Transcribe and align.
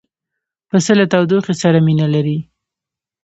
پسه 0.69 0.91
له 0.99 1.05
تودوخې 1.11 1.53
سره 1.61 1.77
مینه 1.85 2.07
لري. 2.13 2.37